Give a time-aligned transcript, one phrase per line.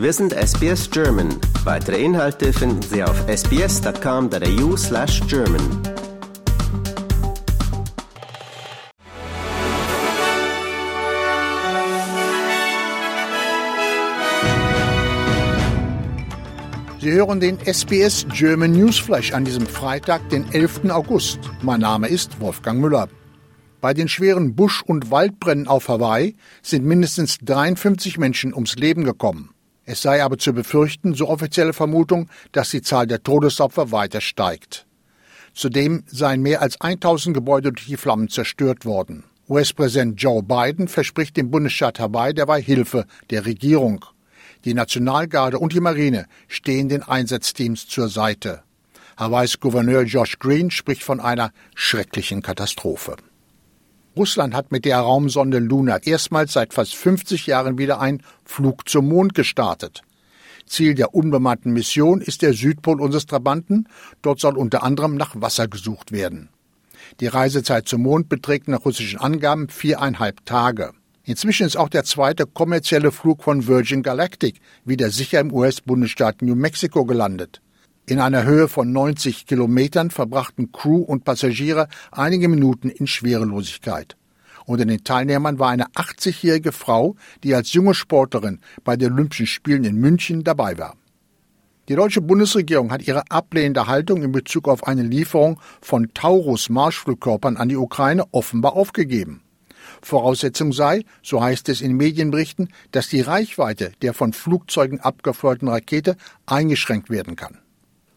[0.00, 1.28] Wir sind SBS German.
[1.64, 5.60] Weitere Inhalte finden Sie auf sbs.com.au slash German.
[16.98, 20.88] Sie hören den SBS German Newsflash an diesem Freitag, den 11.
[20.88, 21.40] August.
[21.60, 23.10] Mein Name ist Wolfgang Müller.
[23.82, 29.50] Bei den schweren Busch- und Waldbränden auf Hawaii sind mindestens 53 Menschen ums Leben gekommen.
[29.92, 34.86] Es sei aber zu befürchten, so offizielle Vermutung, dass die Zahl der Todesopfer weiter steigt.
[35.52, 39.24] Zudem seien mehr als 1000 Gebäude durch die Flammen zerstört worden.
[39.48, 44.04] US-Präsident Joe Biden verspricht dem Bundesstaat Hawaii derweil Hilfe der Regierung.
[44.64, 48.62] Die Nationalgarde und die Marine stehen den Einsatzteams zur Seite.
[49.16, 53.16] Hawaiis Gouverneur Josh Green spricht von einer schrecklichen Katastrophe.
[54.16, 59.08] Russland hat mit der Raumsonde Luna erstmals seit fast 50 Jahren wieder einen Flug zum
[59.08, 60.02] Mond gestartet.
[60.66, 63.88] Ziel der unbemannten Mission ist der Südpol unseres Trabanten.
[64.22, 66.48] Dort soll unter anderem nach Wasser gesucht werden.
[67.20, 70.92] Die Reisezeit zum Mond beträgt nach russischen Angaben viereinhalb Tage.
[71.24, 76.54] Inzwischen ist auch der zweite kommerzielle Flug von Virgin Galactic wieder sicher im US-Bundesstaat New
[76.54, 77.60] Mexico gelandet.
[78.10, 84.16] In einer Höhe von 90 Kilometern verbrachten Crew und Passagiere einige Minuten in Schwerelosigkeit.
[84.66, 89.84] Unter den Teilnehmern war eine 80-jährige Frau, die als junge Sportlerin bei den Olympischen Spielen
[89.84, 90.96] in München dabei war.
[91.88, 97.68] Die deutsche Bundesregierung hat ihre ablehnende Haltung in Bezug auf eine Lieferung von Taurus-Marschflugkörpern an
[97.68, 99.44] die Ukraine offenbar aufgegeben.
[100.02, 106.16] Voraussetzung sei, so heißt es in Medienberichten, dass die Reichweite der von Flugzeugen abgefeuerten Rakete
[106.46, 107.60] eingeschränkt werden kann.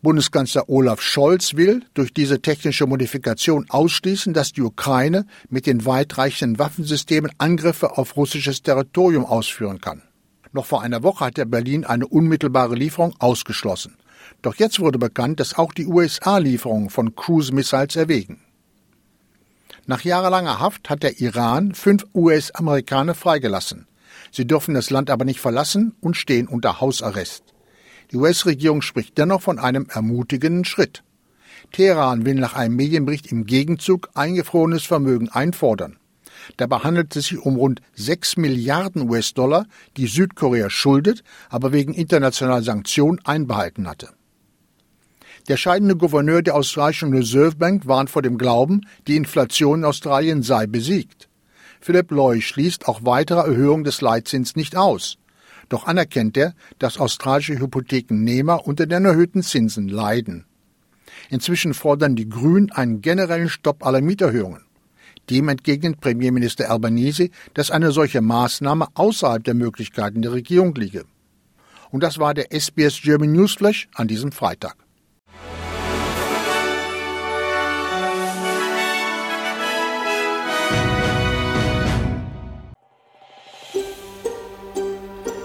[0.00, 6.60] Bundeskanzler Olaf Scholz will durch diese technische Modifikation ausschließen, dass die Ukraine mit den weitreichenden
[6.60, 10.02] Waffensystemen Angriffe auf russisches Territorium ausführen kann.
[10.52, 13.96] Noch vor einer Woche hat der Berlin eine unmittelbare Lieferung ausgeschlossen.
[14.40, 18.40] Doch jetzt wurde bekannt, dass auch die USA Lieferungen von Cruise Missiles erwägen.
[19.86, 23.88] Nach jahrelanger Haft hat der Iran fünf US-Amerikaner freigelassen.
[24.30, 27.42] Sie dürfen das Land aber nicht verlassen und stehen unter Hausarrest.
[28.10, 31.02] Die US-Regierung spricht dennoch von einem ermutigenden Schritt.
[31.72, 35.98] Teheran will nach einem Medienbericht im Gegenzug eingefrorenes Vermögen einfordern.
[36.56, 39.66] Dabei handelt es sich um rund 6 Milliarden US-Dollar,
[39.96, 44.10] die Südkorea schuldet, aber wegen internationaler Sanktionen einbehalten hatte.
[45.48, 50.42] Der scheidende Gouverneur der australischen Reserve Bank warnt vor dem Glauben, die Inflation in Australien
[50.42, 51.28] sei besiegt.
[51.80, 55.16] Philip Loy schließt auch weitere Erhöhungen des Leitzins nicht aus.
[55.68, 60.46] Doch anerkennt er, dass australische Hypothekennehmer unter den erhöhten Zinsen leiden.
[61.30, 64.64] Inzwischen fordern die Grünen einen generellen Stopp aller Mieterhöhungen.
[65.30, 71.04] Dem entgegnet Premierminister Albanese, dass eine solche Maßnahme außerhalb der Möglichkeiten der Regierung liege.
[71.90, 74.76] Und das war der SBS German Newsflash an diesem Freitag.